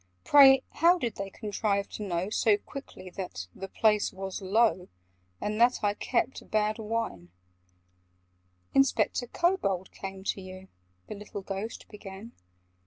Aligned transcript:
Pray, 0.23 0.63
how 0.71 0.97
did 0.97 1.17
they 1.17 1.29
contrive 1.29 1.87
to 1.89 2.01
know 2.01 2.31
So 2.31 2.57
quickly 2.57 3.11
that 3.11 3.45
'the 3.53 3.67
place 3.67 4.11
was 4.11 4.41
low,' 4.41 4.87
And 5.39 5.61
that 5.61 5.83
I 5.83 5.93
'kept 5.93 6.49
bad 6.49 6.79
wine'?" 6.79 7.29
"Inspector 8.73 9.27
Kobold 9.27 9.91
came 9.91 10.23
to 10.23 10.41
you—" 10.41 10.69
The 11.05 11.13
little 11.13 11.43
Ghost 11.43 11.87
began. 11.87 12.31